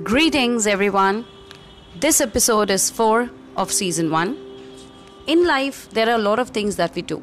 Greetings, 0.00 0.66
everyone. 0.66 1.26
This 2.00 2.22
episode 2.22 2.70
is 2.70 2.88
4 2.88 3.28
of 3.58 3.70
season 3.70 4.10
1. 4.10 4.38
In 5.26 5.46
life, 5.46 5.90
there 5.90 6.08
are 6.08 6.14
a 6.14 6.22
lot 6.22 6.38
of 6.38 6.48
things 6.48 6.76
that 6.76 6.94
we 6.94 7.02
do. 7.02 7.22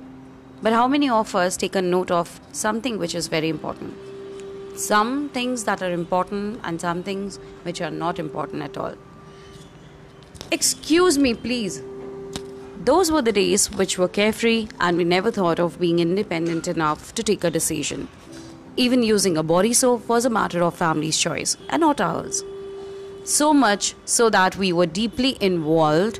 But 0.61 0.73
how 0.73 0.87
many 0.87 1.09
of 1.09 1.33
us 1.33 1.57
take 1.57 1.75
a 1.75 1.81
note 1.81 2.11
of 2.11 2.39
something 2.51 2.99
which 2.99 3.15
is 3.15 3.27
very 3.27 3.49
important? 3.49 3.95
Some 4.75 5.29
things 5.29 5.63
that 5.63 5.81
are 5.81 5.91
important 5.91 6.59
and 6.63 6.79
some 6.79 7.01
things 7.01 7.37
which 7.63 7.81
are 7.81 7.89
not 7.89 8.19
important 8.19 8.61
at 8.61 8.77
all. 8.77 8.93
Excuse 10.51 11.17
me, 11.17 11.33
please. 11.33 11.81
Those 12.85 13.11
were 13.11 13.23
the 13.23 13.31
days 13.31 13.71
which 13.71 13.97
were 13.97 14.07
carefree 14.07 14.67
and 14.79 14.95
we 14.95 15.05
never 15.05 15.31
thought 15.31 15.59
of 15.59 15.79
being 15.79 15.97
independent 15.97 16.67
enough 16.67 17.15
to 17.15 17.23
take 17.23 17.43
a 17.43 17.49
decision. 17.49 18.09
Even 18.77 19.01
using 19.01 19.37
a 19.37 19.43
body 19.43 19.73
soap 19.73 20.07
was 20.07 20.23
a 20.23 20.29
matter 20.29 20.61
of 20.61 20.75
family's 20.75 21.17
choice 21.17 21.57
and 21.69 21.81
not 21.81 21.99
ours. 21.99 22.43
So 23.29 23.53
much 23.53 23.93
so 24.05 24.31
that 24.31 24.55
we 24.57 24.73
were 24.73 24.87
deeply 24.87 25.37
involved 25.39 26.19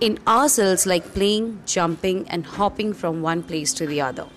in 0.00 0.20
ourselves, 0.24 0.86
like 0.86 1.12
playing, 1.12 1.60
jumping, 1.66 2.28
and 2.28 2.46
hopping 2.46 2.92
from 2.92 3.20
one 3.20 3.42
place 3.42 3.74
to 3.74 3.84
the 3.84 4.00
other. 4.00 4.28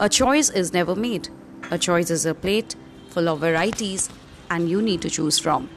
A 0.00 0.08
choice 0.08 0.50
is 0.50 0.72
never 0.72 0.96
made. 0.96 1.28
A 1.70 1.78
choice 1.78 2.10
is 2.10 2.26
a 2.26 2.34
plate 2.34 2.74
full 3.10 3.28
of 3.28 3.38
varieties, 3.38 4.10
and 4.50 4.68
you 4.68 4.82
need 4.82 5.00
to 5.02 5.10
choose 5.10 5.38
from. 5.38 5.70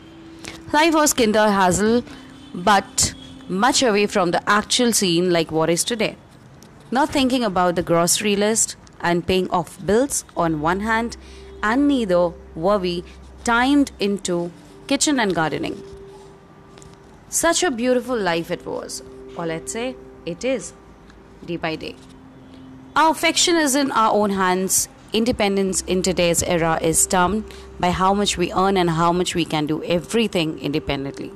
Life 0.73 0.95
was 0.95 1.13
kinder 1.13 1.47
hassle, 1.47 2.03
but 2.55 3.13
much 3.47 3.83
away 3.83 4.07
from 4.07 4.31
the 4.31 4.41
actual 4.49 4.93
scene 4.93 5.29
like 5.31 5.51
what 5.51 5.69
is 5.69 5.83
today. 5.83 6.17
Not 6.89 7.09
thinking 7.09 7.43
about 7.43 7.75
the 7.75 7.83
grocery 7.83 8.35
list 8.35 8.75
and 8.99 9.27
paying 9.27 9.47
off 9.51 9.77
bills 9.85 10.25
on 10.35 10.59
one 10.59 10.79
hand, 10.79 11.17
and 11.61 11.87
neither 11.87 12.31
were 12.55 12.79
we 12.79 13.03
timed 13.43 13.91
into 13.99 14.51
kitchen 14.87 15.19
and 15.19 15.35
gardening. 15.35 15.81
Such 17.29 17.61
a 17.61 17.69
beautiful 17.69 18.17
life 18.17 18.51
it 18.51 18.65
was, 18.65 19.03
or 19.35 19.45
let's 19.45 19.73
say 19.73 19.95
it 20.25 20.45
is, 20.45 20.73
day 21.45 21.57
by 21.57 21.75
day. 21.75 21.95
Our 22.95 23.11
affection 23.11 23.57
is 23.57 23.75
in 23.75 23.91
our 23.91 24.13
own 24.13 24.31
hands. 24.31 24.87
Independence 25.13 25.81
in 25.81 26.01
today's 26.01 26.41
era 26.43 26.79
is 26.81 27.05
termed 27.05 27.43
by 27.79 27.91
how 27.91 28.13
much 28.13 28.37
we 28.37 28.51
earn 28.53 28.77
and 28.77 28.89
how 28.89 29.11
much 29.11 29.35
we 29.35 29.45
can 29.45 29.65
do 29.65 29.83
everything 29.83 30.57
independently. 30.59 31.31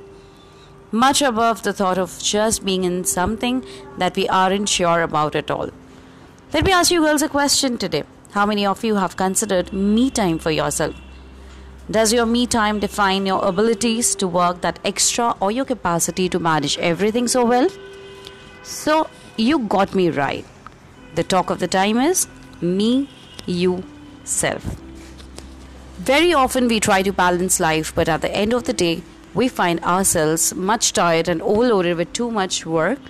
Much 0.90 1.22
above 1.22 1.62
the 1.62 1.72
thought 1.72 1.98
of 1.98 2.18
just 2.18 2.64
being 2.64 2.84
in 2.84 3.04
something 3.04 3.64
that 3.98 4.16
we 4.16 4.28
aren't 4.28 4.68
sure 4.68 5.02
about 5.02 5.36
at 5.36 5.50
all. 5.50 5.70
Let 6.52 6.64
me 6.64 6.72
ask 6.72 6.90
you 6.90 7.00
girls 7.00 7.22
a 7.22 7.28
question 7.28 7.78
today. 7.78 8.04
How 8.32 8.44
many 8.46 8.66
of 8.66 8.84
you 8.84 8.96
have 8.96 9.16
considered 9.16 9.72
me 9.72 10.10
time 10.10 10.38
for 10.38 10.50
yourself? 10.50 10.94
Does 11.90 12.12
your 12.12 12.26
me 12.26 12.46
time 12.46 12.78
define 12.78 13.26
your 13.26 13.44
abilities 13.44 14.14
to 14.16 14.28
work 14.28 14.60
that 14.60 14.78
extra 14.84 15.34
or 15.40 15.50
your 15.50 15.64
capacity 15.64 16.28
to 16.28 16.38
manage 16.38 16.78
everything 16.78 17.26
so 17.26 17.44
well? 17.44 17.68
So, 18.62 19.10
you 19.36 19.58
got 19.58 19.92
me 19.92 20.10
right. 20.10 20.44
The 21.16 21.24
talk 21.24 21.50
of 21.50 21.58
the 21.58 21.66
time 21.66 21.98
is 21.98 22.28
me, 22.60 23.10
you, 23.46 23.82
self. 24.22 24.76
Very 25.98 26.32
often 26.32 26.68
we 26.68 26.78
try 26.78 27.02
to 27.02 27.12
balance 27.12 27.58
life, 27.58 27.92
but 27.92 28.08
at 28.08 28.20
the 28.20 28.30
end 28.30 28.52
of 28.52 28.64
the 28.64 28.72
day, 28.72 29.02
we 29.34 29.48
find 29.48 29.80
ourselves 29.80 30.54
much 30.54 30.92
tired 30.92 31.28
and 31.28 31.42
overloaded 31.42 31.96
with 31.96 32.12
too 32.12 32.30
much 32.30 32.64
work. 32.64 33.00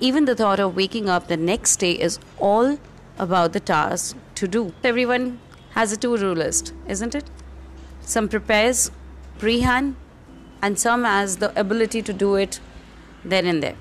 Even 0.00 0.24
the 0.24 0.34
thought 0.34 0.58
of 0.58 0.74
waking 0.74 1.08
up 1.08 1.28
the 1.28 1.36
next 1.36 1.76
day 1.76 1.92
is 1.92 2.18
all 2.38 2.78
about 3.18 3.52
the 3.52 3.60
task 3.60 4.16
to 4.34 4.48
do. 4.48 4.72
Everyone 4.82 5.38
has 5.70 5.92
a 5.92 5.96
to 5.96 6.16
do 6.18 6.34
list, 6.34 6.72
isn't 6.88 7.14
it? 7.14 7.30
Some 8.06 8.28
prepares 8.28 8.92
pre-hand 9.38 9.96
and 10.62 10.78
some 10.78 11.02
has 11.02 11.38
the 11.38 11.48
ability 11.58 12.02
to 12.02 12.12
do 12.12 12.36
it 12.36 12.60
then 13.24 13.46
and 13.46 13.60
there. 13.60 13.74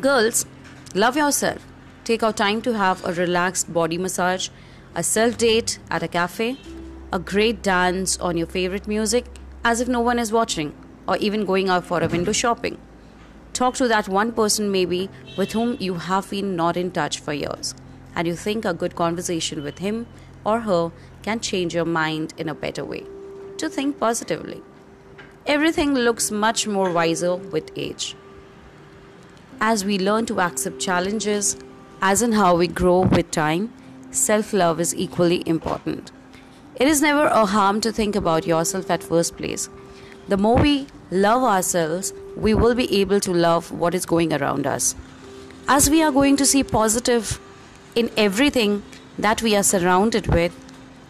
Girls, 0.00 0.46
love 0.94 1.16
yourself. 1.16 1.66
Take 2.04 2.22
out 2.22 2.36
time 2.36 2.62
to 2.62 2.74
have 2.74 3.04
a 3.04 3.12
relaxed 3.12 3.72
body 3.72 3.98
massage, 3.98 4.50
a 4.94 5.02
self 5.02 5.36
date 5.36 5.80
at 5.90 6.04
a 6.04 6.08
cafe, 6.08 6.56
a 7.12 7.18
great 7.18 7.60
dance 7.60 8.16
on 8.18 8.36
your 8.36 8.46
favorite 8.46 8.86
music 8.86 9.26
as 9.64 9.80
if 9.80 9.88
no 9.88 10.00
one 10.00 10.20
is 10.20 10.30
watching, 10.30 10.72
or 11.08 11.16
even 11.16 11.44
going 11.44 11.68
out 11.68 11.84
for 11.84 12.00
a 12.00 12.08
window 12.08 12.32
shopping. 12.32 12.78
Talk 13.52 13.74
to 13.74 13.88
that 13.88 14.08
one 14.08 14.30
person, 14.32 14.70
maybe, 14.70 15.10
with 15.36 15.52
whom 15.52 15.76
you 15.80 15.94
have 15.94 16.30
been 16.30 16.54
not 16.54 16.76
in 16.76 16.92
touch 16.92 17.18
for 17.18 17.32
years, 17.32 17.74
and 18.14 18.28
you 18.28 18.36
think 18.36 18.64
a 18.64 18.72
good 18.72 18.94
conversation 18.94 19.64
with 19.64 19.78
him 19.78 20.06
or 20.44 20.60
her 20.60 20.92
can 21.22 21.40
change 21.40 21.74
your 21.74 21.84
mind 21.84 22.34
in 22.36 22.48
a 22.48 22.54
better 22.54 22.84
way. 22.84 23.04
To 23.58 23.68
think 23.68 23.98
positively. 23.98 24.62
Everything 25.46 25.94
looks 25.94 26.30
much 26.30 26.66
more 26.66 26.90
wiser 26.90 27.36
with 27.36 27.70
age. 27.76 28.14
As 29.60 29.84
we 29.84 29.98
learn 29.98 30.26
to 30.26 30.40
accept 30.40 30.80
challenges, 30.80 31.56
as 32.00 32.22
in 32.22 32.32
how 32.32 32.56
we 32.56 32.66
grow 32.66 33.00
with 33.00 33.30
time, 33.30 33.72
self 34.10 34.52
love 34.52 34.80
is 34.80 34.94
equally 34.94 35.42
important. 35.46 36.10
It 36.76 36.88
is 36.88 37.02
never 37.02 37.26
a 37.26 37.46
harm 37.46 37.80
to 37.82 37.92
think 37.92 38.16
about 38.16 38.46
yourself 38.46 38.90
at 38.90 39.02
first 39.02 39.36
place. 39.36 39.68
The 40.28 40.36
more 40.36 40.56
we 40.56 40.86
love 41.10 41.42
ourselves, 41.42 42.12
we 42.36 42.54
will 42.54 42.74
be 42.74 43.00
able 43.00 43.20
to 43.20 43.32
love 43.32 43.70
what 43.70 43.94
is 43.94 44.06
going 44.06 44.32
around 44.32 44.66
us. 44.66 44.94
As 45.68 45.90
we 45.90 46.02
are 46.02 46.10
going 46.10 46.36
to 46.36 46.46
see 46.46 46.64
positive 46.64 47.38
in 47.94 48.10
everything 48.16 48.82
that 49.22 49.42
we 49.42 49.56
are 49.56 49.62
surrounded 49.62 50.26
with, 50.26 50.52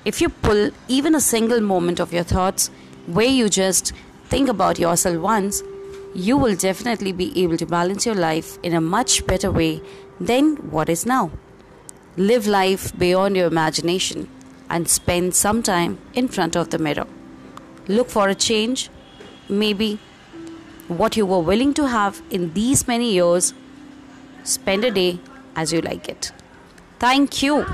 if 0.05 0.21
you 0.21 0.29
pull 0.29 0.71
even 0.89 1.15
a 1.15 1.21
single 1.21 1.61
moment 1.61 2.01
of 2.01 2.13
your 2.13 2.25
thoughts 2.25 2.71
where 3.07 3.27
you 3.27 3.49
just 3.49 3.93
think 4.27 4.49
about 4.49 4.79
yourself 4.79 5.19
once, 5.19 5.63
you 6.15 6.37
will 6.37 6.55
definitely 6.55 7.13
be 7.13 7.43
able 7.43 7.57
to 7.57 7.67
balance 7.67 8.05
your 8.05 8.15
life 8.15 8.59
in 8.63 8.75
a 8.75 8.81
much 8.81 9.27
better 9.27 9.51
way 9.51 9.81
than 10.21 10.57
what 10.71 10.89
is 10.89 11.07
now. 11.07 11.31
Live 12.17 12.47
life 12.47 12.97
beyond 12.99 13.37
your 13.37 13.47
imagination 13.47 14.29
and 14.69 14.89
spend 14.89 15.35
some 15.35 15.63
time 15.63 15.99
in 16.13 16.29
front 16.29 16.57
of 16.57 16.71
the 16.71 16.79
mirror. 16.79 17.07
Look 17.89 18.11
for 18.11 18.29
a 18.29 18.35
change, 18.35 18.91
maybe 19.49 19.99
what 20.89 21.17
you 21.17 21.25
were 21.25 21.41
willing 21.41 21.73
to 21.75 21.89
have 21.89 22.21
in 22.31 22.53
these 22.53 22.87
many 22.87 23.13
years. 23.13 23.55
Spend 24.45 24.85
a 24.85 24.91
day 24.91 25.19
as 25.57 25.73
you 25.73 25.81
like 25.81 26.09
it. 26.09 26.33
Thank 26.99 27.43
you. 27.43 27.67